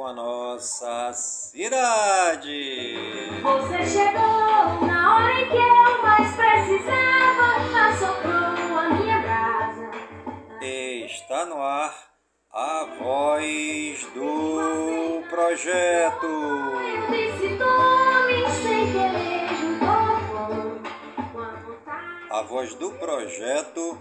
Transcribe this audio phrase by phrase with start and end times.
[0.00, 2.96] com a nossa cidade.
[3.42, 9.90] Você chegou na hora em que eu mais precisava, assoprou a minha brasa.
[11.04, 11.94] Está no ar
[12.50, 16.26] a voz do projeto.
[22.30, 23.98] A voz do projeto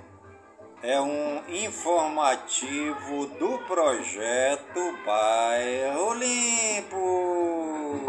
[0.81, 7.99] é um informativo do projeto Bairro Limpo.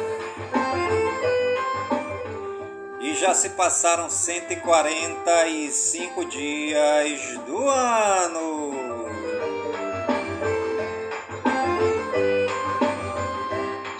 [0.00, 0.03] E
[3.14, 8.74] já se passaram 145 dias do ano.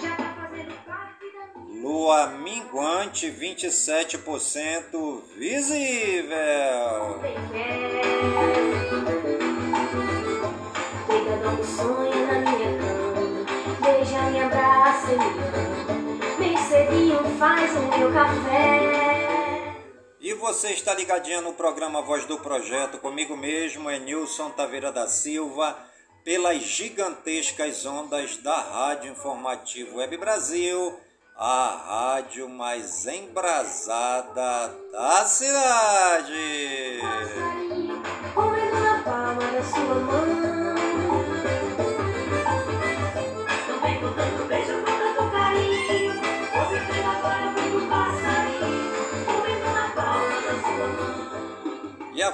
[0.01, 6.35] Já tá fazendo parte da minha Lua minguante 27% visível.
[11.55, 13.45] Do sonho na minha cama
[13.79, 15.95] Beija, me abraça e me ama
[16.37, 19.04] Bem cedinho faz o meu café
[20.25, 25.07] E você está ligadinho no programa Voz do Projeto, comigo mesmo, é Nilson Taveira da
[25.07, 25.77] Silva,
[26.23, 30.99] pelas gigantescas ondas da Rádio Informativo Web Brasil,
[31.37, 36.33] a rádio mais embrasada da cidade.
[38.33, 40.74] Passarinho,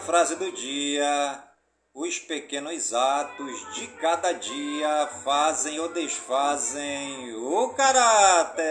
[0.02, 1.44] frase do dia:
[1.94, 8.66] os pequenos atos de cada dia fazem ou desfazem o caráter.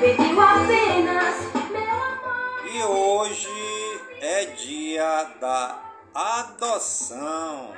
[0.00, 1.34] Pediu apenas
[1.70, 5.80] meu amor E hoje é dia da
[6.14, 7.74] adoção.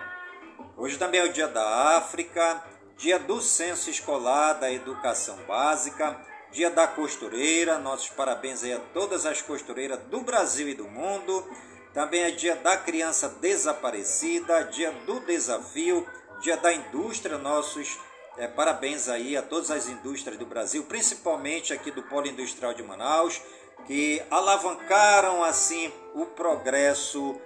[0.76, 2.62] Hoje também é o dia da África,
[2.96, 6.16] dia do censo escolar da educação básica,
[6.52, 7.78] dia da costureira.
[7.78, 11.46] Nossos parabéns aí a todas as costureiras do Brasil e do mundo.
[11.92, 16.06] Também é dia da criança desaparecida, dia do desafio,
[16.40, 17.38] dia da indústria.
[17.38, 17.98] Nossos
[18.36, 22.82] é, parabéns aí a todas as indústrias do Brasil, principalmente aqui do Polo Industrial de
[22.82, 23.40] Manaus,
[23.86, 27.40] que alavancaram assim o progresso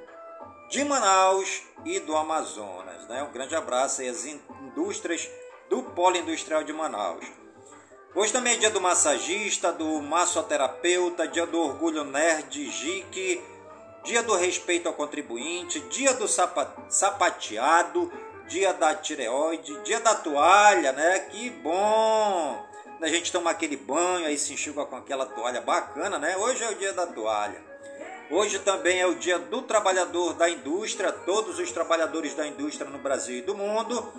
[0.69, 3.06] de Manaus e do Amazonas.
[3.08, 3.22] Né?
[3.22, 5.28] Um grande abraço aí às indústrias
[5.70, 7.24] do Polo Industrial de Manaus.
[8.15, 13.43] Hoje também é dia do massagista, do massoterapeuta, dia do orgulho nerd geek,
[14.05, 18.12] dia do respeito ao contribuinte, dia do sapa- sapateado,
[18.47, 21.20] dia da tireoide, dia da toalha, né?
[21.31, 22.62] Que bom!
[23.00, 26.37] A gente toma aquele banho, aí se enxuga com aquela toalha bacana, né?
[26.37, 27.61] Hoje é o dia da toalha.
[28.31, 32.99] Hoje também é o dia do trabalhador da indústria, todos os trabalhadores da indústria no
[32.99, 34.12] Brasil e do mundo.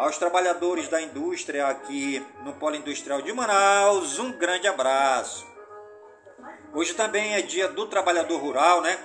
[0.00, 5.46] Aos trabalhadores da indústria aqui no Polo Industrial de Manaus, um grande abraço.
[6.72, 8.98] Hoje também é dia do trabalhador rural, né?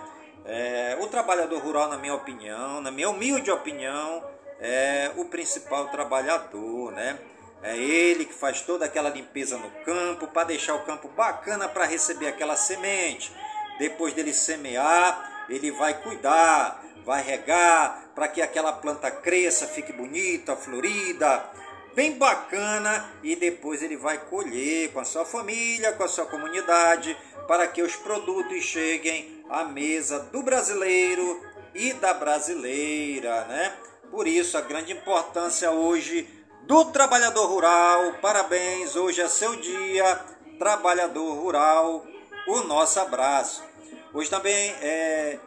[0.45, 4.23] É, o trabalhador rural, na minha opinião, na minha humilde opinião,
[4.57, 7.19] é o principal trabalhador, né?
[7.61, 11.83] É ele que faz toda aquela limpeza no campo para deixar o campo bacana para
[11.83, 13.33] receber aquela semente.
[13.77, 20.55] Depois dele semear, ele vai cuidar, vai regar para que aquela planta cresça, fique bonita,
[20.55, 21.45] florida,
[21.93, 27.15] bem bacana e depois ele vai colher com a sua família, com a sua comunidade,
[27.47, 31.41] para que os produtos cheguem à mesa do brasileiro
[31.73, 33.73] e da brasileira, né?
[34.09, 36.27] Por isso a grande importância hoje
[36.63, 38.13] do trabalhador rural.
[38.21, 40.19] Parabéns, hoje é seu dia,
[40.57, 42.05] trabalhador rural.
[42.47, 43.63] O nosso abraço.
[44.13, 45.39] Hoje também é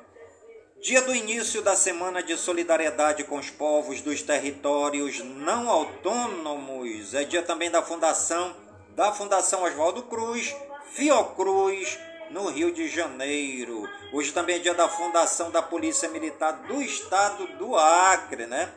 [0.81, 7.15] Dia do início da Semana de Solidariedade com os povos dos territórios não autônomos.
[7.15, 8.55] É dia também da fundação
[8.95, 10.55] da Fundação Oswaldo Cruz,
[10.93, 11.99] Fiocruz,
[12.31, 13.89] no Rio de Janeiro.
[14.13, 18.73] Hoje também é dia da fundação da Polícia Militar do Estado do Acre, né?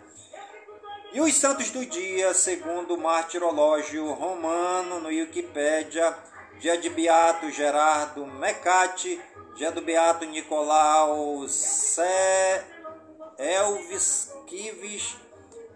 [1.13, 6.18] E os santos do dia, segundo o martirológio romano no Wikipédia,
[6.61, 9.19] dia de Beato Gerardo Mecati,
[9.55, 12.03] dia do Beato Nicolau C.
[13.35, 15.17] Elvis Kives,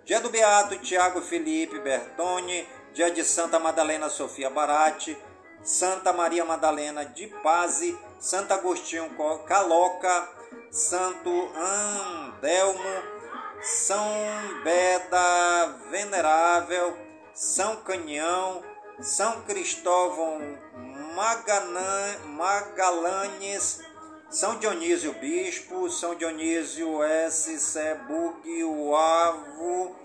[0.06, 5.18] dia do Beato Tiago Felipe Bertoni, dia de Santa Madalena Sofia Barati,
[5.64, 7.82] Santa Maria Madalena de Paz,
[8.20, 9.10] Santo Agostinho
[9.48, 10.30] Caloca,
[10.70, 12.80] Santo Andelmo,
[13.64, 14.08] São
[14.64, 16.96] Beda Venerável,
[17.34, 18.64] São Canhão,
[19.02, 20.64] São Cristóvão
[22.26, 23.80] Magalanes,
[24.30, 27.58] São Dionísio Bispo, São Dionísio S.
[27.58, 29.96] Sebug, o Avo,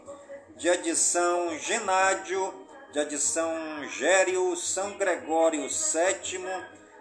[0.56, 2.54] dia de São Genádio,
[2.92, 3.52] de São
[3.88, 6.46] Gério, São Gregório VII,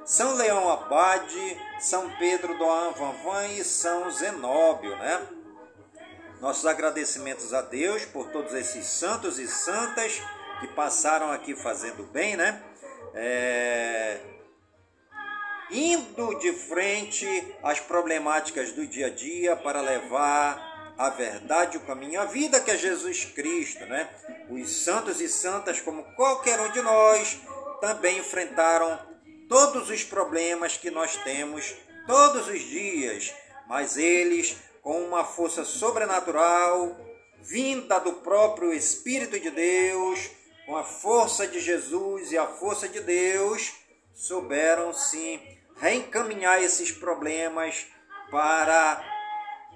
[0.03, 5.21] São Leão Abade, São Pedro do Anvanvan e São Zenóbio, né?
[6.41, 10.19] Nossos agradecimentos a Deus por todos esses santos e santas
[10.61, 12.63] que passaram aqui fazendo bem, né?
[13.21, 14.17] É...
[15.69, 17.27] Indo de frente
[17.61, 22.71] às problemáticas do dia a dia para levar a verdade, o caminho, a vida que
[22.71, 24.09] é Jesus Cristo, né?
[24.49, 27.39] Os santos e santas, como qualquer um de nós,
[27.81, 28.99] também enfrentaram
[29.47, 31.75] todos os problemas que nós temos
[32.07, 33.33] todos os dias,
[33.67, 36.97] mas eles, com uma força sobrenatural,
[37.41, 40.38] vinda do próprio Espírito de Deus,
[40.69, 43.73] com a força de Jesus e a força de Deus,
[44.13, 45.41] souberam sim
[45.77, 47.87] reencaminhar esses problemas
[48.29, 49.03] para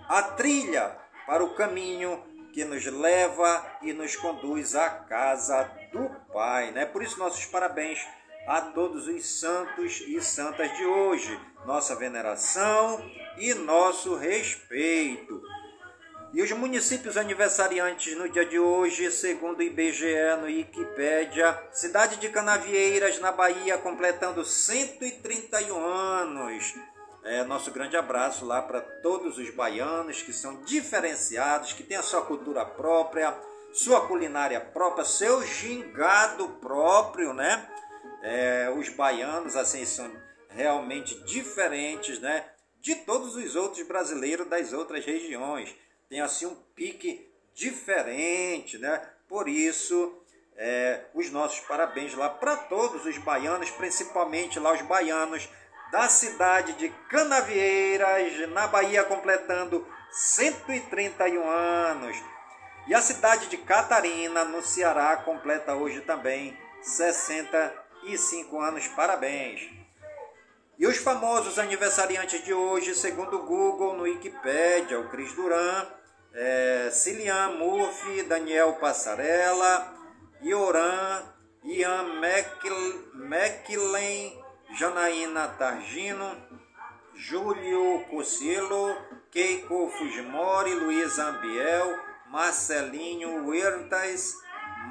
[0.08, 0.96] a trilha
[1.26, 2.24] para o caminho
[2.54, 6.70] que nos leva e nos conduz à casa do Pai.
[6.70, 6.86] Né?
[6.86, 8.00] Por isso, nossos parabéns
[8.46, 13.04] a todos os santos e santas de hoje, nossa veneração
[13.40, 15.42] e nosso respeito.
[16.34, 22.28] E os municípios aniversariantes no dia de hoje, segundo o IBGE no Wikipédia, cidade de
[22.30, 26.74] Canavieiras, na Bahia, completando 131 anos.
[27.24, 32.02] É, nosso grande abraço lá para todos os baianos que são diferenciados, que têm a
[32.02, 33.38] sua cultura própria,
[33.72, 37.64] sua culinária própria, seu gingado próprio, né?
[38.24, 40.12] É, os baianos, assim, são
[40.50, 42.44] realmente diferentes, né?
[42.82, 45.76] De todos os outros brasileiros das outras regiões.
[46.10, 49.02] Tem, assim, um pique diferente, né?
[49.28, 50.22] Por isso,
[50.56, 55.48] é, os nossos parabéns lá para todos os baianos, principalmente lá os baianos
[55.92, 62.18] da cidade de Canavieiras, na Bahia, completando 131 anos.
[62.88, 68.88] E a cidade de Catarina, no Ceará, completa hoje também 65 anos.
[68.90, 69.83] Parabéns!
[70.78, 75.88] E os famosos aniversariantes de hoje, segundo o Google, no Wikipedia, o Cris Duran,
[76.34, 79.94] é, Cilian Murphy, Daniel Passarella,
[80.42, 81.22] Ioran,
[81.64, 82.20] Ian
[83.14, 84.32] McLean,
[84.76, 86.36] Janaína Targino,
[87.16, 88.98] Júlio Cocielo,
[89.30, 92.00] Keiko Fujimori, Luísa Ambiel,
[92.32, 94.34] Marcelinho Huertas,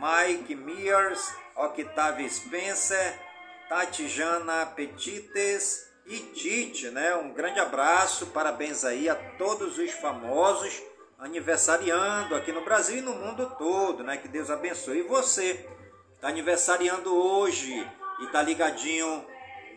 [0.00, 3.31] Mike Mears, Octavio Spencer,
[3.72, 7.16] Tatjana Petites e Tite, né?
[7.16, 10.78] Um grande abraço, parabéns aí a todos os famosos
[11.18, 14.18] aniversariando aqui no Brasil e no mundo todo, né?
[14.18, 14.98] Que Deus abençoe.
[14.98, 15.66] E você
[16.14, 17.72] está aniversariando hoje
[18.20, 19.24] e está ligadinho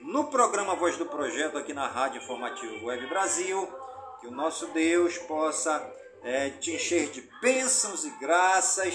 [0.02, 3.66] no programa Voz do Projeto aqui na Rádio Informativo Web Brasil.
[4.20, 5.90] Que o nosso Deus possa
[6.22, 8.94] é, te encher de bênçãos e graças,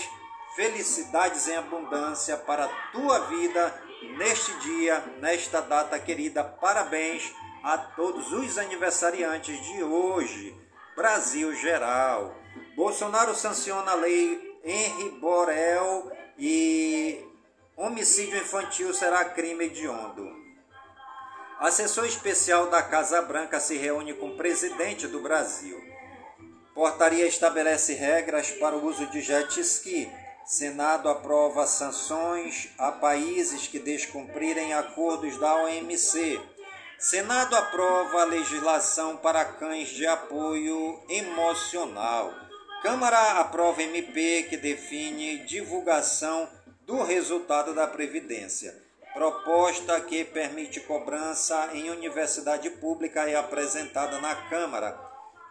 [0.55, 6.43] felicidades em abundância para a tua vida neste dia, nesta data querida.
[6.45, 10.57] Parabéns a todos os aniversariantes de hoje,
[10.97, 12.35] Brasil geral.
[12.75, 17.25] Bolsonaro sanciona a lei Henri Borel e
[17.77, 20.41] homicídio infantil será crime hediondo.
[21.59, 25.79] Assessor especial da Casa Branca se reúne com o presidente do Brasil.
[26.75, 30.11] Portaria estabelece regras para o uso de jet ski.
[30.45, 36.41] Senado aprova sanções a países que descumprirem acordos da OMC.
[36.99, 42.33] Senado aprova legislação para cães de apoio emocional.
[42.83, 46.49] Câmara aprova MP que define divulgação
[46.87, 48.75] do resultado da Previdência.
[49.13, 55.10] Proposta que permite cobrança em universidade pública é apresentada na Câmara.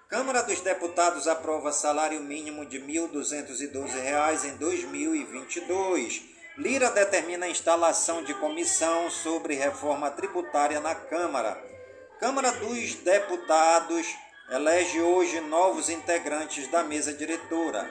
[0.10, 6.24] Câmara dos Deputados aprova salário mínimo de R$ 1.212 em 2022.
[6.58, 11.63] Lira determina a instalação de comissão sobre reforma tributária na Câmara.
[12.20, 14.08] Câmara dos Deputados
[14.50, 17.88] elege hoje novos integrantes da mesa diretora.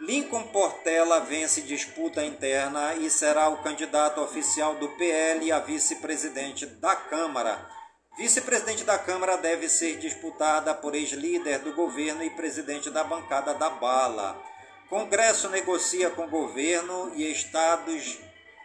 [0.00, 6.96] Lincoln Portela vence disputa interna e será o candidato oficial do PL a vice-presidente da
[6.96, 7.83] Câmara.
[8.16, 13.68] Vice-presidente da Câmara deve ser disputada por ex-líder do governo e presidente da bancada da
[13.68, 14.40] bala.
[14.88, 18.20] Congresso negocia com governo e estados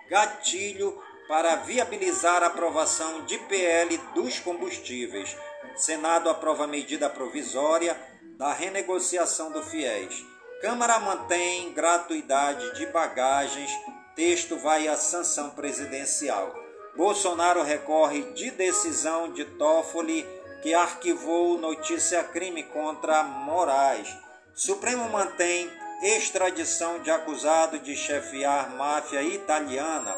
[0.07, 5.35] gatilho para viabilizar a aprovação de PL dos combustíveis.
[5.75, 7.97] Senado aprova medida provisória
[8.37, 10.23] da renegociação do FIES.
[10.61, 13.71] Câmara mantém gratuidade de bagagens.
[14.15, 16.68] Texto vai à sanção presidencial.
[16.95, 20.25] Bolsonaro recorre de decisão de Toffoli
[20.61, 24.09] que arquivou notícia crime contra Moraes.
[24.53, 25.69] Supremo mantém
[26.01, 30.17] extradição de acusado de chefiar máfia italiana.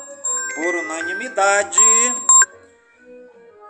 [0.56, 1.80] Por unanimidade,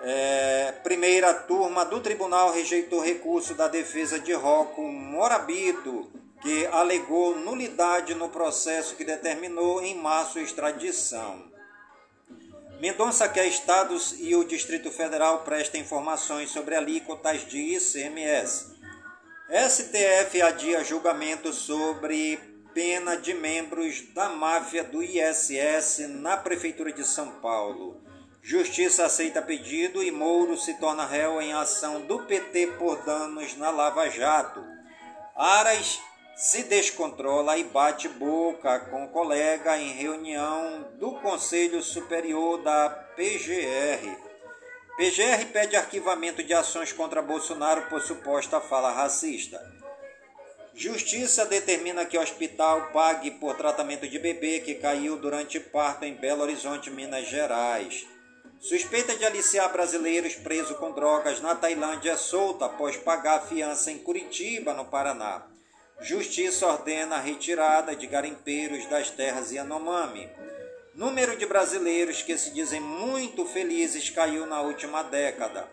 [0.02, 8.16] é, primeira turma do tribunal rejeitou recurso da defesa de Rocco Morabito, que alegou nulidade
[8.16, 11.51] no processo que determinou em março extradição.
[12.82, 18.76] Mendonça quer estados e o Distrito Federal prestem informações sobre alíquotas de ICMS.
[19.70, 22.40] STF adia julgamento sobre
[22.74, 28.02] pena de membros da máfia do ISS na Prefeitura de São Paulo.
[28.42, 33.70] Justiça aceita pedido e Mouro se torna réu em ação do PT por danos na
[33.70, 34.66] Lava Jato.
[35.36, 36.02] Aras
[36.42, 44.18] se descontrola e bate boca com colega em reunião do Conselho Superior da PGR.
[44.98, 49.62] PGR pede arquivamento de ações contra Bolsonaro por suposta fala racista.
[50.74, 56.42] Justiça determina que hospital pague por tratamento de bebê que caiu durante parto em Belo
[56.42, 58.08] Horizonte, Minas Gerais.
[58.60, 64.00] Suspeita de aliciar brasileiros preso com drogas na Tailândia é solta após pagar fiança em
[64.00, 65.51] Curitiba, no Paraná.
[66.02, 70.28] Justiça ordena a retirada de garimpeiros das terras Yanomami.
[70.96, 75.70] Número de brasileiros que se dizem muito felizes caiu na última década.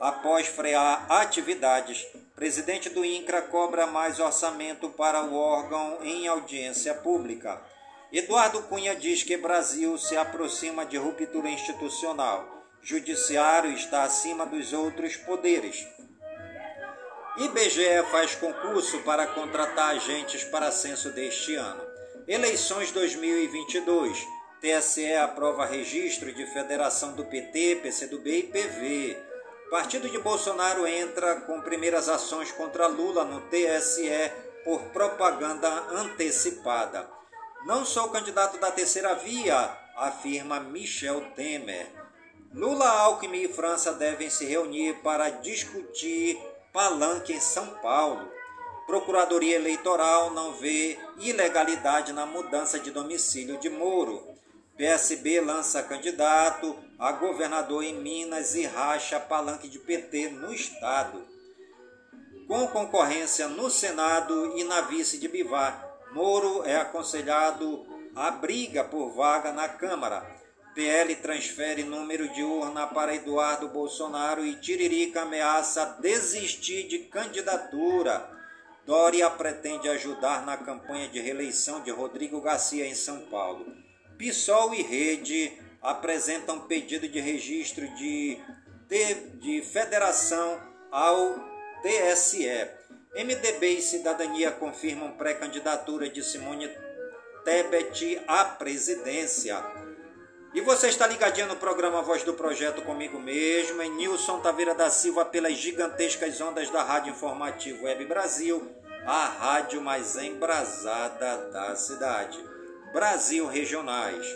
[0.00, 7.62] Após frear atividades, presidente do INCRA cobra mais orçamento para o órgão em audiência pública.
[8.12, 12.66] Eduardo Cunha diz que Brasil se aproxima de ruptura institucional.
[12.82, 15.86] Judiciário está acima dos outros poderes.
[17.36, 21.80] IBGE faz concurso para contratar agentes para censo deste ano.
[22.26, 24.26] Eleições 2022.
[24.60, 29.18] TSE aprova registro de federação do PT, PCdoB e PV.
[29.70, 34.32] Partido de Bolsonaro entra com primeiras ações contra Lula no TSE
[34.64, 37.08] por propaganda antecipada.
[37.64, 41.86] Não sou candidato da terceira via, afirma Michel Temer.
[42.52, 46.36] Lula, Alckmin e França devem se reunir para discutir
[46.72, 48.30] Palanque, em São Paulo.
[48.86, 54.22] Procuradoria Eleitoral não vê ilegalidade na mudança de domicílio de Moro.
[54.76, 61.24] PSB lança candidato a governador em Minas e racha palanque de PT no estado.
[62.48, 69.10] Com concorrência no Senado e na vice de Bivar, Moro é aconselhado a briga por
[69.10, 70.39] vaga na Câmara.
[70.74, 78.30] PL transfere número de urna para Eduardo Bolsonaro e Tiririca ameaça desistir de candidatura.
[78.86, 83.66] Dória pretende ajudar na campanha de reeleição de Rodrigo Garcia em São Paulo.
[84.16, 88.38] PSOL e Rede apresentam pedido de registro de,
[88.88, 90.60] de, de federação
[90.90, 91.34] ao
[91.82, 92.46] TSE.
[93.14, 96.70] MDB e Cidadania confirmam pré-candidatura de Simone
[97.44, 99.89] Tebet à presidência.
[100.52, 104.90] E você está ligadinho no programa Voz do Projeto comigo mesmo, em Nilson Taveira da
[104.90, 108.68] Silva, pelas gigantescas ondas da Rádio Informativo Web Brasil,
[109.06, 112.36] a rádio mais embrasada da cidade.
[112.92, 114.26] Brasil Regionais.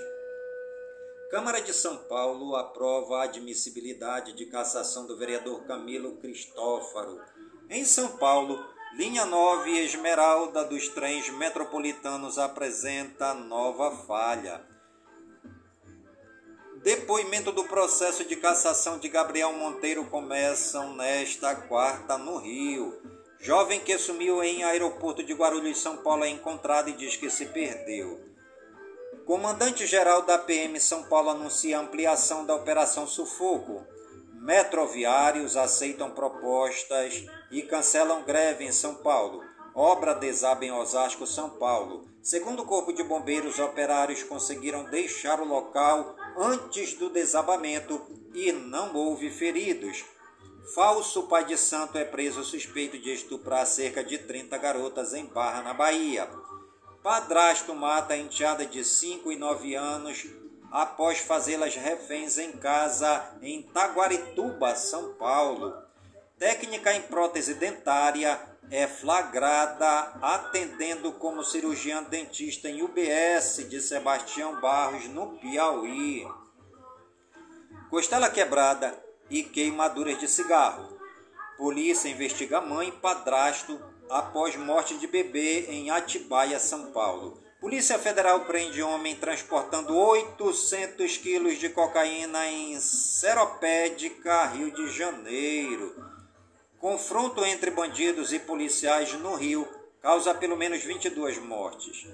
[1.33, 7.21] Câmara de São Paulo aprova a admissibilidade de cassação do vereador Camilo Cristófaro.
[7.69, 8.65] Em São Paulo,
[8.97, 14.74] linha 9 Esmeralda dos trens metropolitanos apresenta nova falha.
[16.85, 23.01] Depoimento do processo de cassação de Gabriel Monteiro começam nesta quarta no Rio.
[23.41, 27.47] Jovem que sumiu em aeroporto de Guarulhos, São Paulo, é encontrado e diz que se
[27.47, 28.21] perdeu.
[29.25, 33.83] Comandante-geral da PM São Paulo anuncia ampliação da Operação Sufoco.
[34.35, 39.43] Metroviários aceitam propostas e cancelam greve em São Paulo.
[39.75, 42.05] Obra desaba em Osasco, São Paulo.
[42.23, 48.01] Segundo o Corpo de Bombeiros, operários conseguiram deixar o local antes do desabamento
[48.35, 50.05] e não houve feridos.
[50.75, 55.63] Falso pai de santo é preso suspeito de estuprar cerca de 30 garotas em Barra,
[55.63, 56.29] na Bahia.
[57.03, 60.27] Padrasto mata a enteada de 5 e 9 anos
[60.71, 65.75] após fazê-las reféns em casa em Taguarituba, São Paulo.
[66.39, 75.09] Técnica em prótese dentária é flagrada atendendo como cirurgiã dentista em UBS de Sebastião Barros,
[75.09, 76.27] no Piauí.
[77.91, 78.99] Costela quebrada
[79.31, 80.99] e queimaduras de cigarro.
[81.57, 83.81] Polícia investiga mãe e padrasto
[84.11, 87.43] após morte de bebê em Atibaia, São Paulo.
[87.61, 96.14] Polícia Federal prende homem transportando 800 quilos de cocaína em Seropédica, Rio de Janeiro.
[96.85, 99.67] Confronto entre bandidos e policiais no Rio
[100.03, 102.07] causa pelo menos 22 mortes.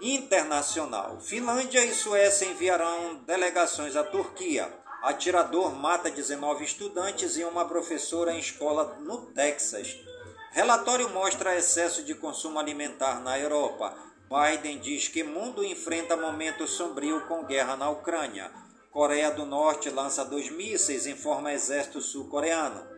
[0.00, 1.18] Internacional.
[1.20, 4.72] Finlândia e Suécia enviarão delegações à Turquia.
[5.02, 9.98] Atirador mata 19 estudantes e uma professora em escola no Texas.
[10.52, 13.98] Relatório mostra excesso de consumo alimentar na Europa.
[14.30, 18.48] Biden diz que mundo enfrenta momento sombrio com guerra na Ucrânia.
[18.92, 22.96] Coreia do Norte lança dois mísseis, informa exército sul-coreano.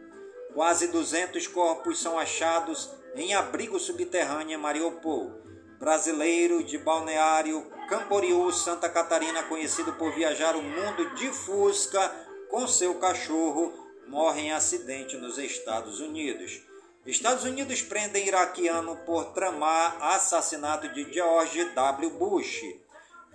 [0.55, 5.41] Quase 200 corpos são achados em abrigo subterrâneo em Mariupol.
[5.79, 12.09] Brasileiro de Balneário Camboriú, Santa Catarina, conhecido por viajar o mundo de Fusca
[12.49, 13.73] com seu cachorro,
[14.07, 16.63] morre em acidente nos Estados Unidos.
[17.07, 22.11] Estados Unidos prendem iraquiano por tramar assassinato de George W.
[22.11, 22.63] Bush.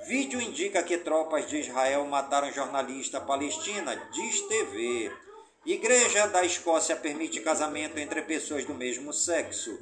[0.05, 5.11] Vídeo indica que tropas de Israel mataram jornalista palestina, diz TV.
[5.65, 9.79] Igreja da Escócia permite casamento entre pessoas do mesmo sexo.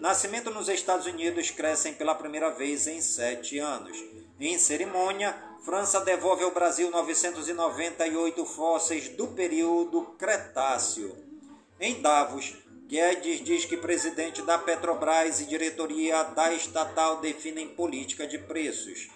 [0.00, 3.96] Nascimento nos Estados Unidos crescem pela primeira vez em sete anos.
[4.40, 11.16] Em cerimônia, França devolve ao Brasil 998 fósseis do período Cretáceo.
[11.78, 12.56] Em Davos,
[12.88, 19.08] Guedes diz que presidente da Petrobras e diretoria da estatal definem política de preços.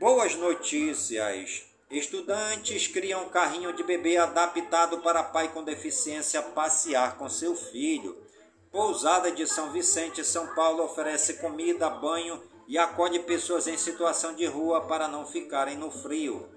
[0.00, 1.67] Boas notícias!
[1.90, 8.22] Estudantes criam carrinho de bebê adaptado para pai com deficiência passear com seu filho.
[8.70, 14.44] Pousada de São Vicente, São Paulo oferece comida, banho e acolhe pessoas em situação de
[14.44, 16.50] rua para não ficarem no frio.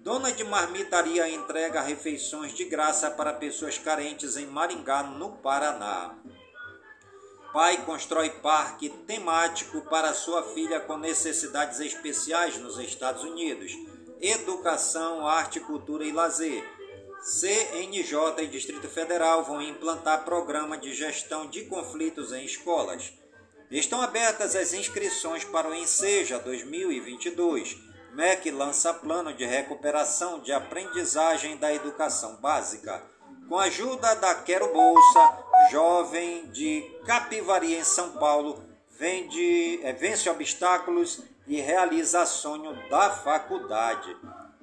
[0.00, 6.18] Dona de marmitaria entrega refeições de graça para pessoas carentes em Maringá, no Paraná.
[7.52, 13.72] Pai constrói parque temático para sua filha com necessidades especiais nos Estados Unidos.
[14.20, 16.64] Educação, arte, cultura e lazer.
[17.22, 23.12] CNJ e Distrito Federal vão implantar programa de gestão de conflitos em escolas.
[23.70, 27.76] Estão abertas as inscrições para o Enseja 2022.
[28.12, 33.04] MEC lança plano de recuperação de aprendizagem da educação básica.
[33.48, 38.64] Com a ajuda da Quero Bolsa, jovem de Capivari, em São Paulo,
[38.98, 44.14] vende, é, vence obstáculos e realiza sonho da faculdade.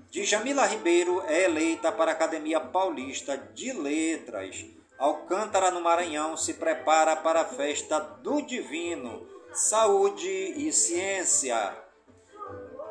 [0.10, 4.66] Djamila Ribeiro é eleita para a Academia Paulista de Letras.
[4.98, 9.28] Alcântara, no Maranhão, se prepara para a festa do Divino.
[9.52, 11.76] Saúde e ciência.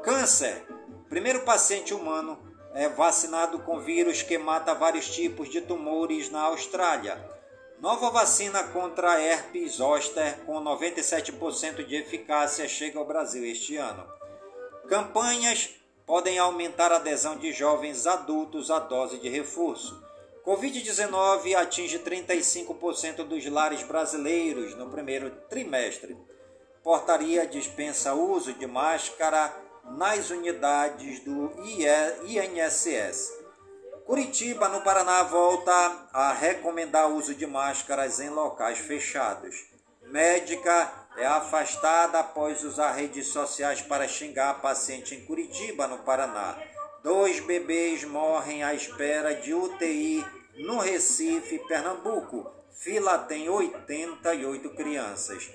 [0.03, 0.67] Câncer.
[1.09, 2.39] Primeiro paciente humano
[2.75, 7.34] é vacinado com vírus que mata vários tipos de tumores na Austrália.
[7.85, 14.09] Nova vacina contra herpes zoster com 97% de eficácia chega ao Brasil este ano.
[14.89, 15.69] Campanhas
[16.07, 20.03] podem aumentar a adesão de jovens adultos à dose de reforço.
[20.47, 26.17] Covid-19 atinge 35% dos lares brasileiros no primeiro trimestre.
[26.83, 29.55] Portaria dispensa uso de máscara
[29.91, 33.44] nas unidades do INSS.
[34.07, 35.73] Curitiba, no Paraná, volta
[36.13, 39.65] a recomendar o uso de máscaras em locais fechados.
[40.03, 46.55] Médica é afastada após usar redes sociais para xingar paciente em Curitiba, no Paraná.
[47.03, 50.23] Dois bebês morrem à espera de UTI
[50.59, 52.53] no Recife, Pernambuco.
[52.73, 55.51] Fila tem 88 crianças.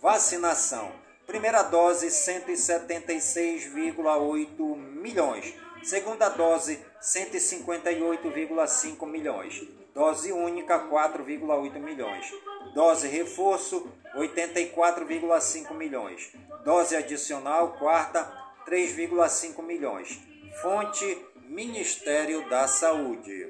[0.00, 0.90] Vacinação.
[1.26, 5.54] Primeira dose 176,8 milhões.
[5.82, 9.66] Segunda dose 158,5 milhões.
[9.94, 12.30] Dose única 4,8 milhões.
[12.74, 16.32] Dose reforço 84,5 milhões.
[16.64, 18.30] Dose adicional quarta
[18.66, 20.20] 3,5 milhões.
[20.60, 23.48] Fonte Ministério da Saúde.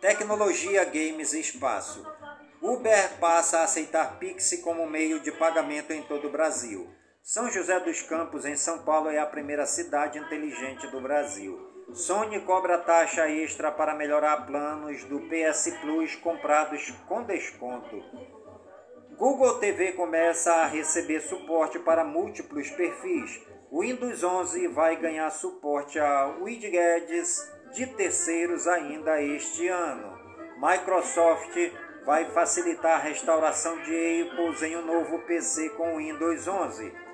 [0.00, 2.06] Tecnologia, games espaço.
[2.62, 6.88] Uber passa a aceitar Pix como meio de pagamento em todo o Brasil.
[7.22, 11.60] São José dos Campos, em São Paulo, é a primeira cidade inteligente do Brasil.
[11.92, 18.02] Sony cobra taxa extra para melhorar planos do PS Plus comprados com desconto.
[19.16, 23.40] Google TV começa a receber suporte para múltiplos perfis.
[23.70, 30.18] Windows 11 vai ganhar suporte a widgets de terceiros ainda este ano.
[30.56, 31.54] Microsoft
[32.04, 37.09] vai facilitar a restauração de Apple em um novo PC com Windows 11.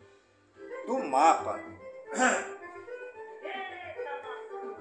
[0.86, 1.60] do mapa.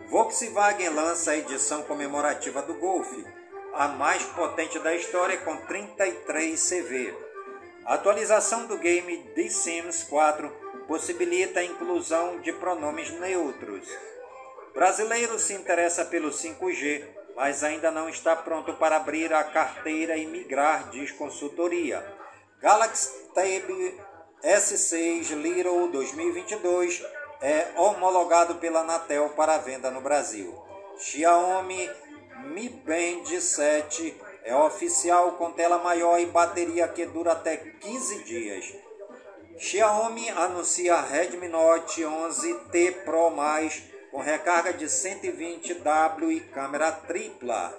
[0.10, 3.12] Volkswagen lança a edição comemorativa do Golf,
[3.78, 7.13] a mais potente da história com 33 CV.
[7.86, 10.50] A atualização do game The Sims 4
[10.88, 13.88] possibilita a inclusão de pronomes neutros.
[14.74, 20.26] Brasileiro se interessa pelo 5G, mas ainda não está pronto para abrir a carteira e
[20.26, 22.04] migrar, diz consultoria.
[22.60, 23.70] Galaxy Tab
[24.44, 27.06] S6 Little 2022
[27.42, 30.52] é homologado pela Anatel para venda no Brasil.
[30.98, 31.88] Xiaomi
[32.47, 38.73] Mi Band 7 é oficial com tela maior e bateria que dura até 15 dias.
[39.57, 43.31] Xiaomi anuncia Redmi Note 11T Pro+,
[44.12, 47.77] com recarga de 120W e câmera tripla.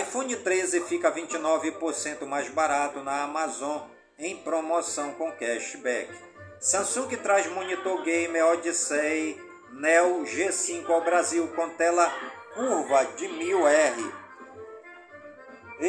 [0.00, 3.80] iPhone 13 fica 29% mais barato na Amazon
[4.18, 6.12] em promoção com cashback.
[6.60, 9.40] Samsung traz monitor gamer Odyssey
[9.72, 12.10] Neo G5 ao Brasil com tela
[12.58, 14.12] curva de 1000R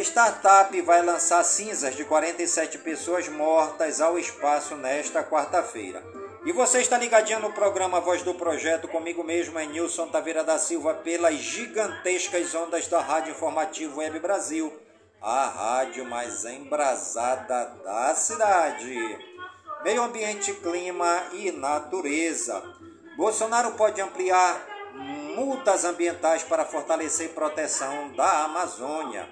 [0.04, 6.04] Startup vai lançar cinzas de 47 pessoas mortas ao espaço nesta quarta-feira.
[6.46, 10.60] E você está ligadinho no programa Voz do Projeto, comigo mesmo é Nilson Taveira da
[10.60, 14.72] Silva, pelas gigantescas ondas da Rádio Informativo Web Brasil,
[15.20, 19.18] a rádio mais embrasada da cidade.
[19.84, 22.62] Meio ambiente, clima e natureza.
[23.18, 29.28] Bolsonaro pode ampliar multas ambientais para fortalecer proteção da Amazônia.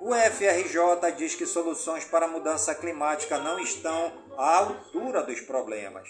[0.00, 6.08] O FRJ diz que soluções para a mudança climática não estão à altura dos problemas.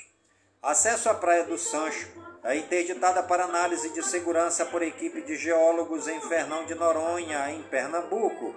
[0.63, 2.09] Acesso à Praia do Sancho
[2.45, 7.63] é interditada para análise de segurança por equipe de geólogos em Fernão de Noronha, em
[7.63, 8.55] Pernambuco.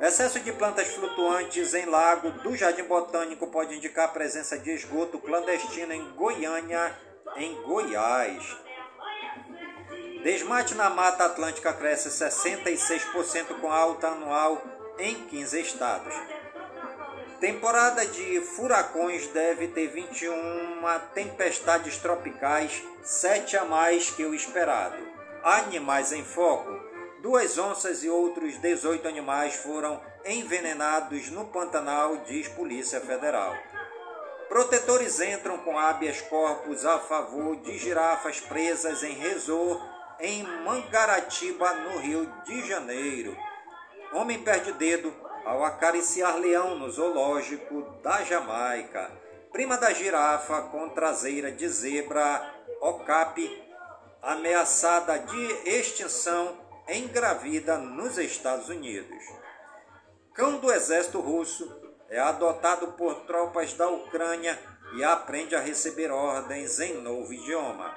[0.00, 5.18] Excesso de plantas flutuantes em lago do Jardim Botânico pode indicar a presença de esgoto
[5.18, 6.94] clandestino em Goiânia,
[7.36, 8.65] em Goiás.
[10.26, 14.60] Desmate na Mata Atlântica cresce 66% com alta anual
[14.98, 16.12] em 15 estados.
[17.38, 20.82] Temporada de furacões deve ter 21
[21.14, 24.96] tempestades tropicais, 7 a mais que o esperado.
[25.44, 26.72] Animais em foco.
[27.22, 33.56] Duas onças e outros 18 animais foram envenenados no Pantanal, diz Polícia Federal.
[34.48, 41.98] Protetores entram com habeas corpus a favor de girafas presas em resort em Mangaratiba, no
[41.98, 43.36] Rio de Janeiro.
[44.12, 45.12] Homem perde dedo
[45.44, 49.10] ao acariciar leão no zoológico da Jamaica.
[49.52, 53.62] Prima da girafa com traseira de zebra, okapi,
[54.22, 59.22] ameaçada de extinção, engravida nos Estados Unidos.
[60.34, 64.58] Cão do exército russo é adotado por tropas da Ucrânia
[64.96, 67.96] e aprende a receber ordens em novo idioma.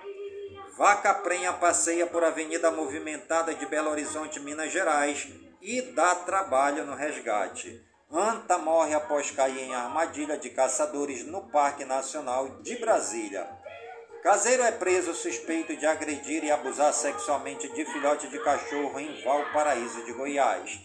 [0.80, 5.28] Vaca prenha passeia por avenida movimentada de Belo Horizonte, Minas Gerais
[5.62, 7.86] e dá trabalho no resgate.
[8.10, 13.46] Anta morre após cair em armadilha de caçadores no Parque Nacional de Brasília.
[14.24, 20.06] Caseiro é preso suspeito de agredir e abusar sexualmente de filhote de cachorro em Valparaíso
[20.06, 20.80] de Goiás.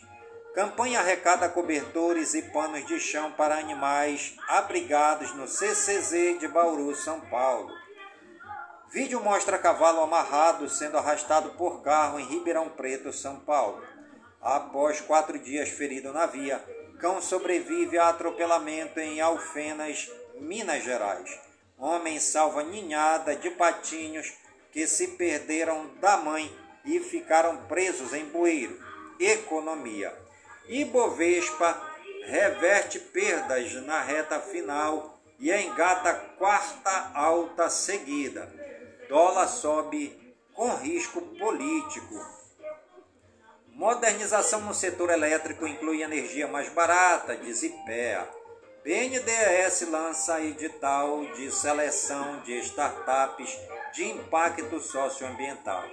[0.57, 7.21] Campanha arrecada cobertores e panos de chão para animais abrigados no CCZ de Bauru, São
[7.21, 7.84] Paulo.
[8.95, 13.85] Vídeo mostra cavalo amarrado sendo arrastado por carro em Ribeirão Preto, São Paulo.
[14.41, 16.65] Após quatro dias ferido na via,
[17.01, 21.29] cão sobrevive a atropelamento em Alfenas, Minas Gerais.
[21.77, 24.33] Homem salva ninhada de patinhos
[24.71, 26.49] que se perderam da mãe
[26.85, 28.81] e ficaram presos em bueiro.
[29.19, 30.17] Economia.
[30.69, 31.83] Ibovespa
[32.27, 38.63] reverte perdas na reta final e engata quarta alta seguida
[39.09, 42.15] dólar sobe com risco político.
[43.69, 48.29] Modernização no setor elétrico inclui energia mais barata, diz IPEA.
[48.85, 53.59] BNDES lança edital de seleção de startups
[53.93, 55.85] de impacto socioambiental.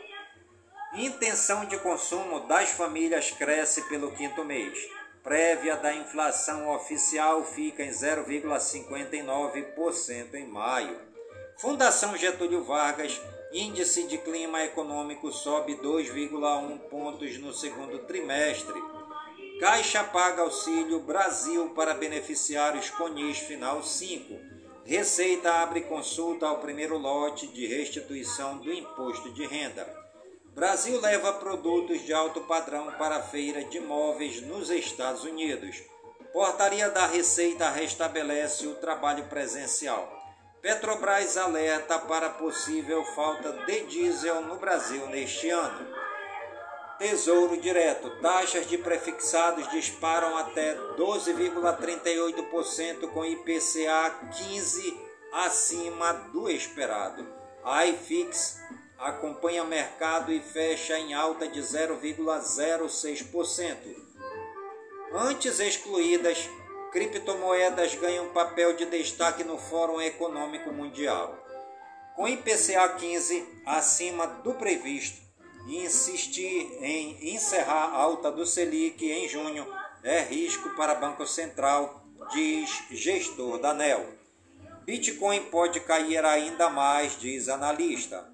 [0.93, 4.77] Intenção de consumo das famílias cresce pelo quinto mês.
[5.23, 10.99] Prévia da inflação oficial fica em 0,59% em maio.
[11.57, 18.81] Fundação Getúlio Vargas, índice de clima econômico sobe 2,1 pontos no segundo trimestre.
[19.59, 24.39] Caixa paga auxílio Brasil para beneficiários Conis Final 5.
[24.83, 29.87] Receita abre consulta ao primeiro lote de restituição do imposto de renda.
[30.55, 35.81] Brasil leva produtos de alto padrão para a feira de móveis nos Estados Unidos.
[36.33, 40.20] Portaria da Receita restabelece o trabalho presencial.
[40.61, 45.87] Petrobras alerta para possível falta de diesel no Brasil neste ano.
[46.99, 48.11] Tesouro Direto.
[48.21, 54.99] Taxas de prefixados disparam até 12,38% com IPCA 15
[55.33, 57.27] acima do esperado.
[57.63, 58.61] A iFix
[58.99, 64.11] acompanha mercado e fecha em alta de 0,06%.
[65.11, 66.47] Antes excluídas
[66.91, 71.37] criptomoedas ganham papel de destaque no Fórum Econômico Mundial.
[72.15, 75.21] Com IPCA 15 acima do previsto
[75.67, 79.65] insistir em encerrar a alta do Selic em junho
[80.03, 84.05] é risco para Banco Central, diz gestor da NEL.
[84.83, 88.27] Bitcoin pode cair ainda mais, diz analista.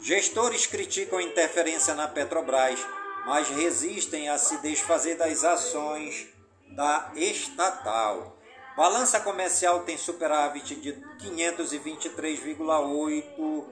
[0.00, 2.78] Gestores criticam interferência na Petrobras,
[3.24, 6.31] mas resistem a se desfazer das ações
[6.74, 8.36] da estatal.
[8.76, 13.64] Balança comercial tem superávit de 523,8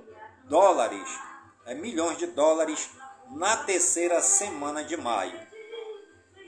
[0.45, 1.09] dólares,
[1.65, 2.91] é, milhões de dólares
[3.31, 5.41] na terceira semana de maio.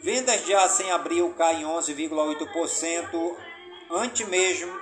[0.02, 3.36] Vendas de aço em abril caem 11,8%
[3.90, 4.72] ante mesmo,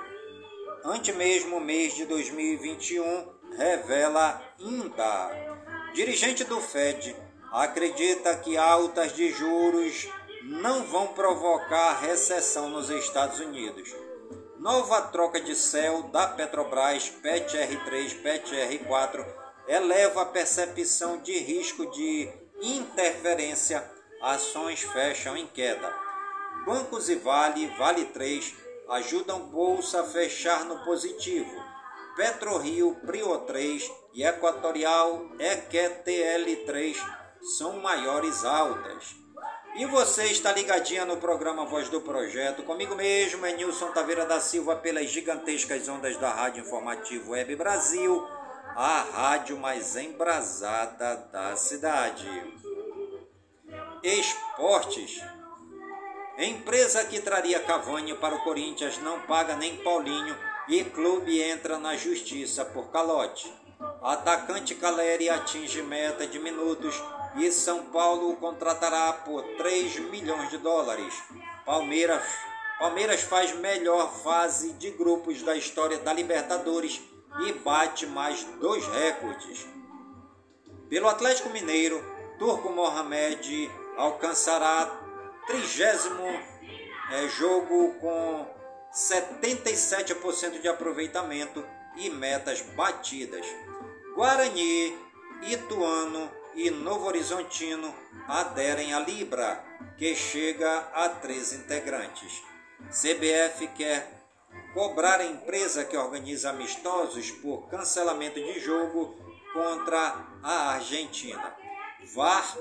[0.83, 5.29] ante mesmo mês de 2021, revela INDA.
[5.93, 7.15] Dirigente do Fed
[7.51, 10.09] acredita que altas de juros
[10.43, 13.93] não vão provocar recessão nos Estados Unidos.
[14.57, 19.25] Nova troca de céu da Petrobras PET R3, PET R4
[19.67, 22.29] eleva a percepção de risco de
[22.61, 23.89] interferência.
[24.21, 25.93] Ações fecham em queda.
[26.65, 28.53] Bancos e Vale, Vale 3
[28.89, 31.51] ajudam Bolsa a fechar no positivo.
[32.15, 36.97] PetroRio, Prio 3 e Equatorial EQTL3
[37.57, 39.15] são maiores altas.
[39.73, 44.41] E você está ligadinha no programa Voz do Projeto, comigo mesmo, é Nilson Taveira da
[44.41, 48.27] Silva, pelas gigantescas ondas da Rádio Informativo Web Brasil,
[48.75, 52.27] a rádio mais embrasada da cidade.
[54.03, 55.23] Esportes.
[56.37, 60.35] Empresa que traria Cavani para o Corinthians não paga nem Paulinho
[60.67, 63.51] e clube entra na justiça por calote.
[64.01, 67.01] Atacante Caleri atinge meta de minutos
[67.35, 71.13] e São Paulo contratará por 3 milhões de dólares.
[71.65, 72.23] Palmeiras,
[72.79, 77.01] Palmeiras faz melhor fase de grupos da história da Libertadores
[77.45, 79.65] e bate mais dois recordes.
[80.89, 82.03] Pelo Atlético Mineiro,
[82.37, 84.91] Turco Mohamed alcançará
[85.47, 86.27] trigésimo
[87.11, 88.45] é, jogo com
[88.93, 91.65] 77% de aproveitamento
[91.95, 93.45] e metas batidas.
[94.15, 94.97] Guarani,
[95.43, 97.93] Ituano e Novo Horizontino
[98.27, 99.63] aderem à Libra,
[99.97, 102.41] que chega a três integrantes.
[102.89, 104.21] CBF quer
[104.73, 109.15] cobrar a empresa que organiza amistosos por cancelamento de jogo
[109.53, 111.55] contra a Argentina.
[112.13, 112.57] VAR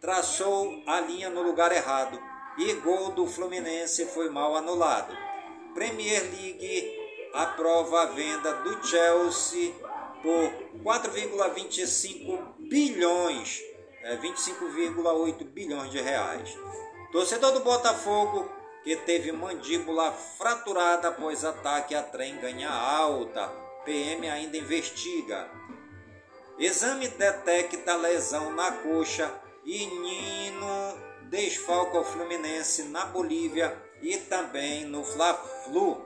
[0.00, 2.18] traçou a linha no lugar errado
[2.58, 5.16] e gol do Fluminense foi mal anulado.
[5.74, 9.74] Premier League aprova a venda do Chelsea
[10.22, 10.50] por
[10.82, 13.62] 4,25 bilhões,
[14.02, 16.56] é, 25,8 bilhões de reais.
[17.12, 18.50] Torcedor do Botafogo
[18.86, 23.48] que teve mandíbula fraturada após ataque a trem ganha alta.
[23.84, 25.50] PM ainda investiga.
[26.58, 29.32] Exame detecta lesão na coxa
[29.64, 36.00] e Nino desfalca o Fluminense na Bolívia e também no Fla-Flu.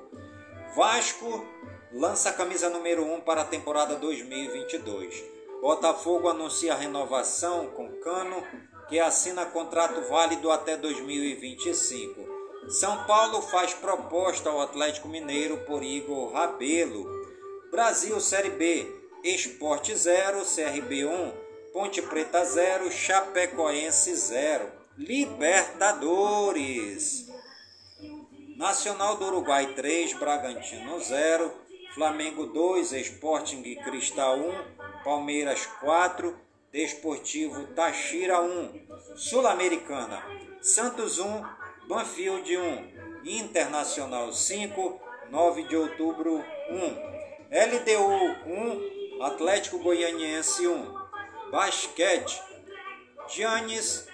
[0.75, 1.47] Vasco
[1.93, 5.23] lança a camisa número 1 para a temporada 2022.
[5.61, 8.43] Botafogo anuncia renovação com Cano,
[8.89, 12.41] que assina contrato válido até 2025.
[12.69, 17.05] São Paulo faz proposta ao Atlético Mineiro por Igor Rabelo.
[17.71, 18.87] Brasil Série B,
[19.23, 21.33] Esporte 0, CRB 1,
[21.73, 24.73] Ponte Preta 0, Chapecoense 0.
[24.97, 27.29] Libertadores.
[28.57, 31.53] Nacional do Uruguai 3, Bragantino 0,
[31.95, 34.53] Flamengo 2, Sporting Cristal 1,
[35.05, 36.37] Palmeiras 4,
[36.73, 38.87] Desportivo Tachira 1,
[39.17, 40.25] Sul-Americana,
[40.61, 41.45] Santos 1,
[41.89, 46.45] Banfield 1, Internacional 5, 9 de outubro 1,
[47.51, 50.95] LDU 1, Atlético Goianiense 1,
[51.51, 52.41] Basquete,
[53.29, 54.09] Giannis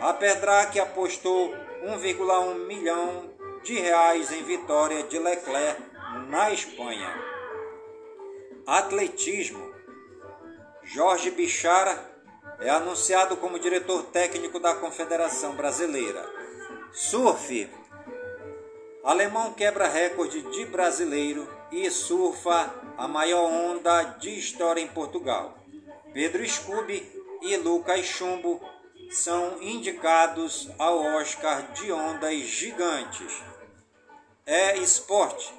[0.00, 1.52] a Pedrac apostou
[1.84, 5.82] 1,1 milhão de reais em vitória de Leclerc
[6.28, 7.14] na Espanha.
[8.66, 9.72] Atletismo.
[10.82, 11.98] Jorge Bichara
[12.60, 16.24] é anunciado como diretor técnico da Confederação Brasileira.
[16.92, 17.70] Surf.
[19.04, 25.56] Alemão quebra recorde de brasileiro e surfa a maior onda de história em Portugal.
[26.12, 27.06] Pedro Scooby
[27.42, 28.60] e Lucas Chumbo
[29.10, 33.42] são indicados ao Oscar de ondas gigantes.
[34.50, 35.52] É esporte.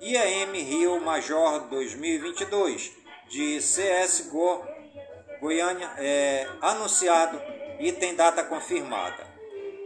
[0.00, 2.92] IAM Rio Major 2022
[3.28, 4.64] de CSGO
[5.38, 7.38] Goiânia é anunciado
[7.78, 9.26] e tem data confirmada.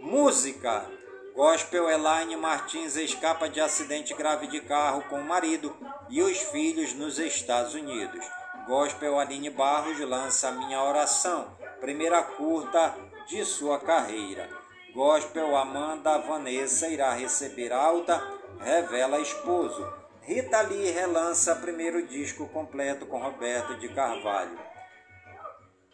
[0.01, 0.89] Música
[1.35, 5.77] Gospel Elaine Martins escapa de acidente grave de carro com o marido
[6.09, 8.25] e os filhos nos Estados Unidos.
[8.69, 12.95] Gospel Aline Barros lança Minha Oração, primeira curta
[13.27, 14.64] de sua carreira.
[14.95, 18.23] Gospel Amanda Vanessa irá receber alta,
[18.61, 19.85] revela esposo.
[20.23, 24.57] Rita Lee relança primeiro disco completo com Roberto de Carvalho.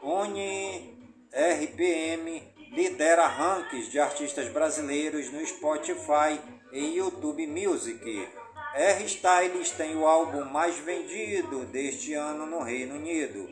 [0.03, 0.99] Oni
[1.33, 2.43] RPM
[2.73, 6.39] lidera rankings de artistas brasileiros no Spotify
[6.71, 8.29] e YouTube Music.
[8.75, 13.49] R Styles tem o álbum mais vendido deste ano no Reino Unido.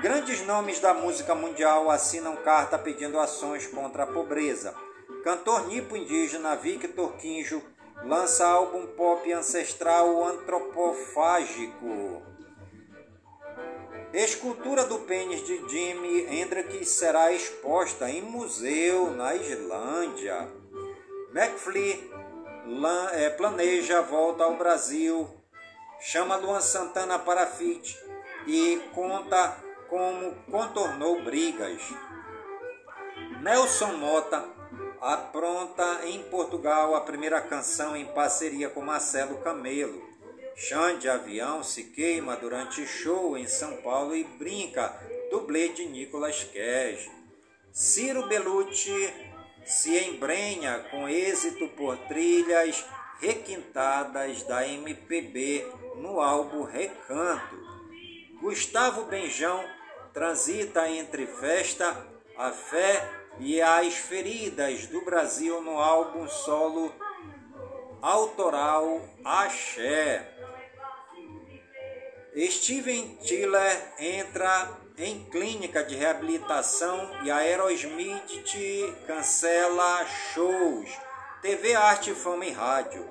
[0.00, 4.72] Grandes nomes da música mundial assinam carta pedindo ações contra a pobreza.
[5.24, 7.60] Cantor nipo indígena Victor Quinjo
[8.04, 12.22] lança álbum pop ancestral antropofágico.
[14.12, 20.48] Escultura do pênis de Jimi Hendrix será exposta em museu na Islândia.
[21.34, 22.08] McFly
[23.14, 25.28] é, planeja volta ao Brasil,
[25.98, 27.98] chama Luan Santana para fit
[28.46, 31.82] e conta como contornou brigas.
[33.42, 34.44] Nelson Mota
[35.00, 40.06] apronta em Portugal a primeira canção em parceria com Marcelo Camelo.
[40.56, 44.92] Xande Avião se queima durante show em São Paulo e brinca
[45.30, 47.10] dublê de Nicolas Cage.
[47.72, 49.14] Ciro Belucci
[49.64, 52.84] se embrenha com êxito por trilhas
[53.20, 55.64] requintadas da MPB
[55.96, 57.56] no álbum Recanto.
[58.40, 59.64] Gustavo Benjão
[60.12, 61.96] transita entre festa,
[62.36, 66.92] a fé e as feridas do Brasil no álbum solo
[68.00, 70.34] autoral Axé.
[72.50, 78.44] Steven Tiller entra em clínica de reabilitação e Aerosmith
[79.06, 80.04] cancela
[80.34, 80.88] shows.
[81.40, 83.08] TV Arte, Fama e Rádio.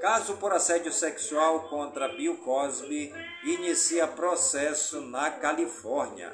[0.00, 3.12] Caso por assédio sexual contra Bill Cosby
[3.42, 6.32] inicia processo na Califórnia.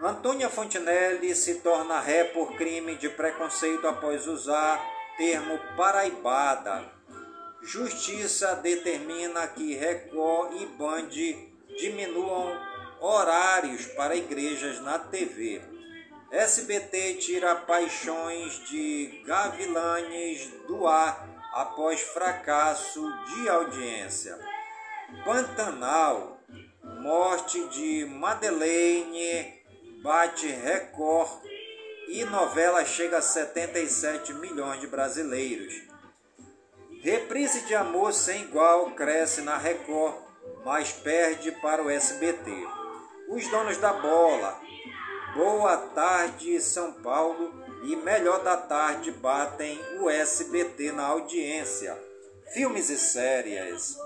[0.00, 4.78] Antônia Fontinelli se torna ré por crime de preconceito após usar
[5.16, 6.84] termo paraibada.
[7.62, 11.08] Justiça determina que Record e Band
[11.78, 12.56] diminuam
[13.00, 15.62] horários para igrejas na TV.
[16.30, 24.38] SBT tira paixões de Gavilanes do ar após fracasso de audiência.
[25.24, 26.40] Pantanal,
[27.00, 29.54] morte de Madeleine
[30.02, 31.48] bate recorde
[32.08, 35.74] e novela chega a 77 milhões de brasileiros.
[37.02, 40.16] Reprise de Amor Sem Igual cresce na Record,
[40.64, 42.50] mas perde para o SBT.
[43.28, 44.60] Os donos da bola.
[45.34, 47.54] Boa tarde, São Paulo
[47.84, 51.96] e Melhor da Tarde batem o SBT na audiência.
[52.52, 53.96] Filmes e séries.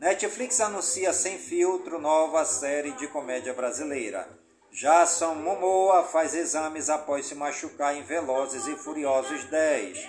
[0.00, 4.28] Netflix anuncia sem filtro nova série de comédia brasileira.
[4.70, 10.06] Jason Momoa faz exames após se machucar em Velozes e Furiosos 10.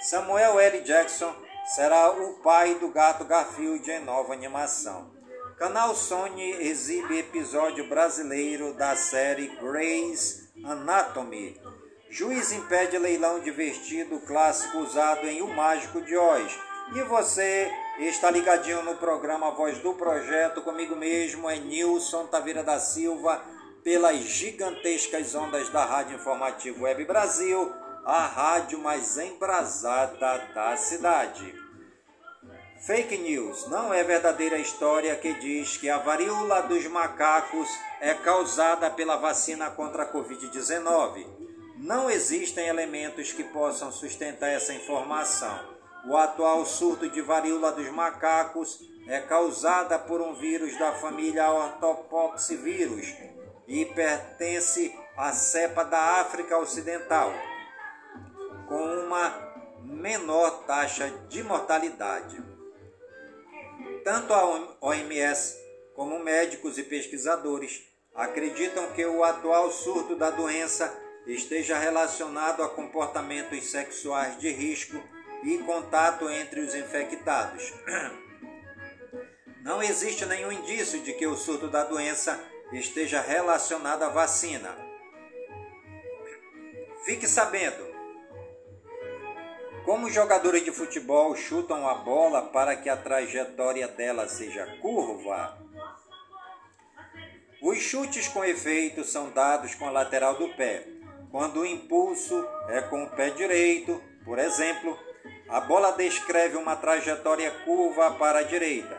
[0.00, 0.80] Samuel L.
[0.80, 1.34] Jackson
[1.74, 5.10] será o pai do gato Garfield em nova animação.
[5.58, 11.60] Canal Sony exibe episódio brasileiro da série Grey's Anatomy.
[12.08, 16.58] Juiz impede leilão de vestido clássico usado em O Mágico de Oz.
[16.94, 17.70] E você
[18.06, 23.42] está ligadinho no programa Voz do Projeto, comigo mesmo é Nilson Taveira da Silva
[23.82, 27.72] pelas gigantescas ondas da Rádio Informativo Web Brasil,
[28.04, 31.54] a rádio mais embrasada da cidade.
[32.86, 37.68] Fake news não é verdadeira história que diz que a varíola dos macacos
[38.00, 41.26] é causada pela vacina contra a Covid-19.
[41.76, 45.77] Não existem elementos que possam sustentar essa informação.
[46.06, 53.14] O atual surto de varíola dos macacos é causada por um vírus da família ortopoxvírus,
[53.68, 57.32] e pertence à cepa da África Ocidental,
[58.66, 59.30] com uma
[59.82, 62.42] menor taxa de mortalidade.
[64.02, 65.56] Tanto a OMS
[65.94, 67.82] como médicos e pesquisadores
[68.14, 70.90] acreditam que o atual surto da doença
[71.26, 74.98] esteja relacionado a comportamentos sexuais de risco
[75.42, 77.72] e contato entre os infectados.
[79.62, 82.40] Não existe nenhum indício de que o surto da doença
[82.72, 84.76] esteja relacionada à vacina.
[87.04, 87.88] Fique sabendo,
[89.84, 95.58] como jogadores de futebol chutam a bola para que a trajetória dela seja curva,
[97.62, 100.86] os chutes com efeito são dados com a lateral do pé.
[101.30, 104.98] Quando o impulso é com o pé direito, por exemplo,
[105.48, 108.98] a bola descreve uma trajetória curva para a direita.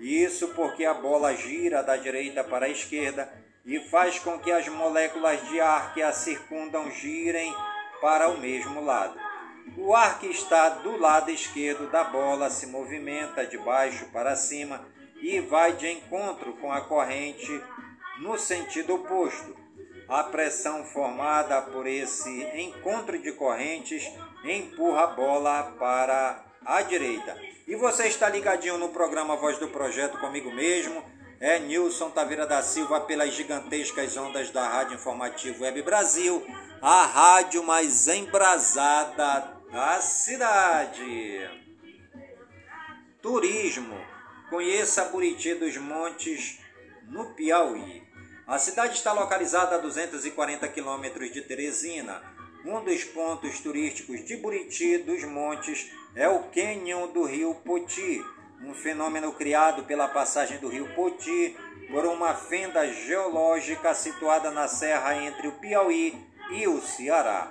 [0.00, 3.32] Isso porque a bola gira da direita para a esquerda
[3.64, 7.54] e faz com que as moléculas de ar que a circundam girem
[8.00, 9.18] para o mesmo lado.
[9.76, 14.84] O ar que está do lado esquerdo da bola se movimenta de baixo para cima
[15.20, 17.62] e vai de encontro com a corrente
[18.20, 19.56] no sentido oposto.
[20.08, 24.10] A pressão formada por esse encontro de correntes
[24.44, 27.36] empurra a bola para a direita.
[27.66, 31.02] E você está ligadinho no programa Voz do Projeto comigo mesmo.
[31.40, 36.44] É Nilson Taveira da Silva pelas gigantescas ondas da Rádio Informativo Web Brasil,
[36.82, 41.48] a rádio mais embrasada da cidade.
[43.22, 43.96] Turismo.
[44.50, 46.58] Conheça Buriti dos Montes,
[47.06, 48.02] no Piauí.
[48.46, 52.22] A cidade está localizada a 240 quilômetros de Teresina,
[52.70, 58.22] Um dos pontos turísticos de Buriti dos Montes é o Cânion do Rio Poti,
[58.62, 61.56] um fenômeno criado pela passagem do Rio Poti
[61.90, 66.14] por uma fenda geológica situada na serra entre o Piauí
[66.50, 67.50] e o Ceará.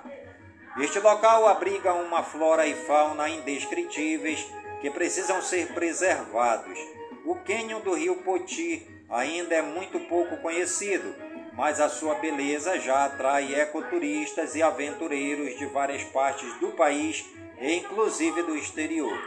[0.78, 4.46] Este local abriga uma flora e fauna indescritíveis
[4.80, 6.78] que precisam ser preservados.
[7.24, 11.12] O cânion do rio Poti ainda é muito pouco conhecido,
[11.58, 17.26] mas a sua beleza já atrai ecoturistas e aventureiros de várias partes do país
[17.60, 19.18] inclusive do exterior.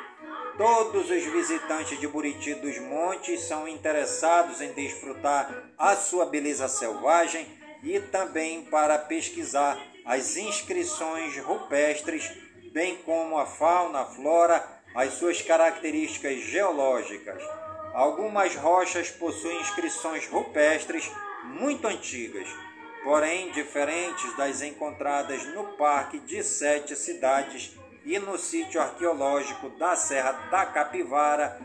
[0.57, 7.45] Todos os visitantes de Buriti dos Montes são interessados em desfrutar a sua beleza selvagem
[7.83, 12.31] e também para pesquisar as inscrições rupestres,
[12.71, 14.65] bem como a fauna, a flora,
[14.95, 17.43] as suas características geológicas.
[17.93, 21.11] Algumas rochas possuem inscrições rupestres
[21.43, 22.47] muito antigas,
[23.03, 27.75] porém diferentes das encontradas no Parque de Sete Cidades
[28.05, 31.59] e no sítio arqueológico da Serra da Capivara,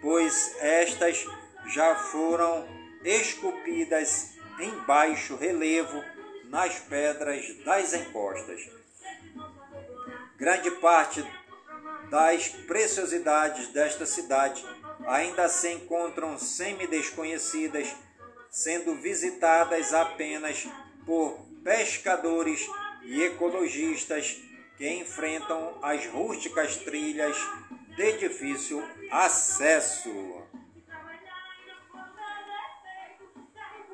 [0.00, 1.24] pois estas
[1.66, 2.66] já foram
[3.04, 6.02] esculpidas em baixo relevo
[6.44, 8.68] nas pedras das encostas.
[10.36, 11.24] Grande parte
[12.10, 14.64] das preciosidades desta cidade
[15.06, 17.94] ainda se encontram semi-desconhecidas,
[18.58, 20.66] sendo visitadas apenas
[21.06, 22.68] por pescadores
[23.04, 24.36] e ecologistas
[24.76, 27.36] que enfrentam as rústicas trilhas
[27.96, 28.82] de difícil
[29.12, 30.42] acesso.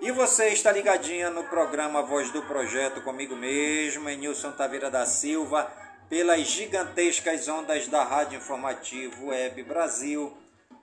[0.01, 5.71] E você está ligadinha no programa Voz do Projeto comigo mesmo, Nilson Taveira da Silva,
[6.09, 10.35] pelas gigantescas ondas da Rádio Informativo Web Brasil,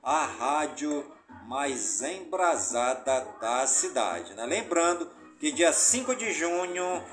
[0.03, 1.03] a rádio
[1.47, 4.33] mais embrasada da cidade.
[4.33, 4.45] Né?
[4.45, 5.09] Lembrando
[5.39, 7.03] que dia 5 de junho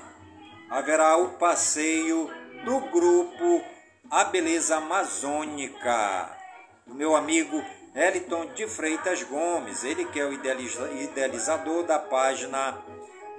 [0.69, 2.29] haverá o passeio
[2.63, 3.63] do grupo
[4.09, 6.37] A Beleza Amazônica,
[6.85, 7.63] do meu amigo
[7.95, 12.77] Eliton de Freitas Gomes, ele que é o idealizador da página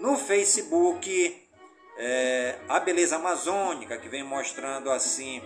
[0.01, 1.49] no Facebook
[1.97, 5.43] é, A Beleza Amazônica, que vem mostrando assim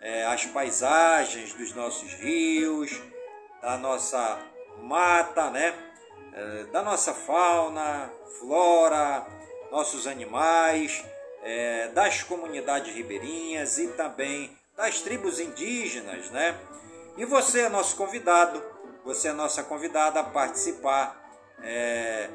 [0.00, 3.00] é, as paisagens dos nossos rios,
[3.60, 4.38] da nossa
[4.82, 5.74] mata, né?
[6.32, 9.26] É, da nossa fauna, flora,
[9.70, 11.04] nossos animais,
[11.42, 16.56] é, das comunidades ribeirinhas e também das tribos indígenas, né?
[17.16, 18.62] E você é nosso convidado,
[19.04, 21.16] você é nossa convidada a participar
[21.62, 22.30] é,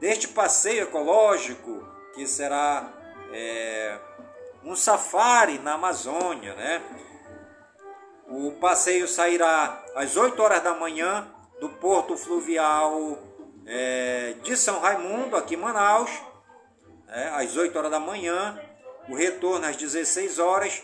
[0.00, 2.92] deste passeio ecológico que será
[3.32, 3.98] é,
[4.64, 6.82] um safari na Amazônia, né?
[8.26, 11.30] O passeio sairá às 8 horas da manhã
[11.64, 13.18] do Porto Fluvial
[13.64, 16.10] é, de São Raimundo, aqui em Manaus,
[17.08, 18.60] é, às 8 horas da manhã.
[19.08, 20.82] O retorno às 16 horas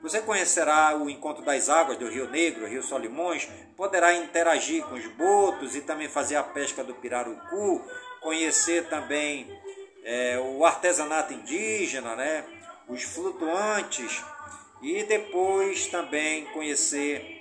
[0.00, 5.06] você conhecerá o Encontro das Águas do Rio Negro, Rio Solimões, poderá interagir com os
[5.08, 7.84] botos e também fazer a pesca do pirarucu,
[8.20, 9.50] conhecer também
[10.04, 12.44] é, o artesanato indígena, né?
[12.86, 14.22] os flutuantes
[14.80, 17.33] e depois também conhecer,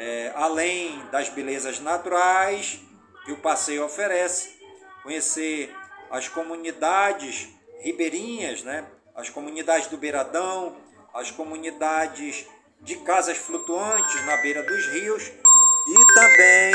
[0.00, 2.78] é, além das belezas naturais
[3.24, 4.56] que o passeio oferece,
[5.02, 5.74] conhecer
[6.08, 7.48] as comunidades
[7.80, 8.86] ribeirinhas, né?
[9.16, 10.76] as comunidades do Beiradão,
[11.12, 12.46] as comunidades
[12.80, 16.74] de casas flutuantes na beira dos rios e também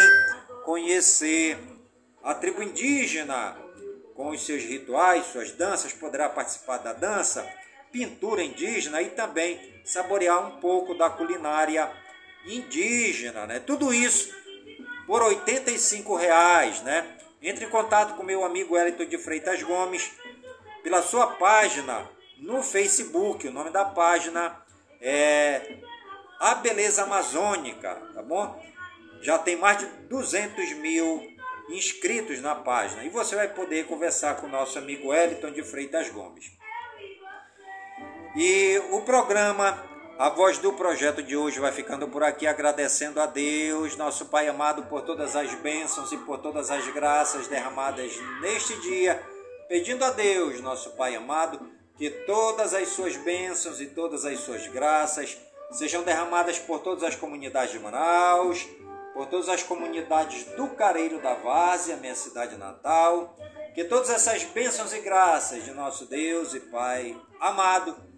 [0.65, 1.57] conhecer
[2.21, 3.57] a tribo indígena
[4.15, 7.49] com os seus rituais, suas danças, poderá participar da dança,
[7.89, 11.89] pintura indígena e também saborear um pouco da culinária
[12.45, 13.59] indígena, né?
[13.59, 14.33] Tudo isso
[15.05, 17.17] por 85 reais, né?
[17.41, 20.11] Entre em contato com meu amigo Wellington de Freitas Gomes
[20.81, 23.47] pela sua página no Facebook.
[23.47, 24.57] O nome da página
[25.01, 25.77] é
[26.39, 28.63] A Beleza Amazônica, tá bom?
[29.21, 31.33] Já tem mais de 200 mil
[31.69, 36.09] inscritos na página e você vai poder conversar com o nosso amigo Eliton de Freitas
[36.09, 36.51] Gomes.
[38.35, 39.92] E o programa
[40.23, 44.47] A Voz do Projeto de hoje vai ficando por aqui, agradecendo a Deus, nosso Pai
[44.47, 49.21] amado, por todas as bênçãos e por todas as graças derramadas neste dia,
[49.67, 54.65] pedindo a Deus, nosso Pai amado, que todas as suas bênçãos e todas as suas
[54.67, 55.37] graças
[55.71, 58.65] sejam derramadas por todas as comunidades de Manaus,
[59.13, 63.35] por todas as comunidades do Careiro da Várzea, minha cidade natal,
[63.75, 68.12] que todas essas bênçãos e graças de nosso Deus e Pai amado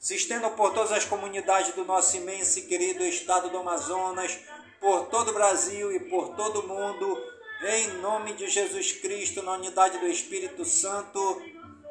[0.00, 4.38] se estendam por todas as comunidades do nosso imenso e querido estado do Amazonas,
[4.80, 7.22] por todo o Brasil e por todo o mundo,
[7.62, 11.42] em nome de Jesus Cristo, na unidade do Espírito Santo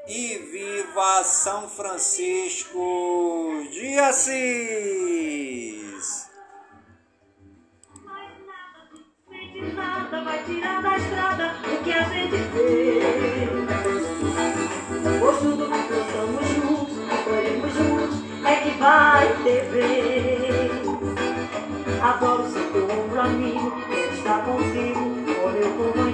[0.08, 5.30] e viva São Francisco de Assis!
[9.76, 13.20] Nada vai tirar da estrada o que a gente fez.
[16.40, 16.49] Que
[18.90, 20.72] vai ter vez.
[22.02, 25.00] Adoro ser teu ombro amigo, quero estar contigo,
[25.54, 26.09] meu companheiro.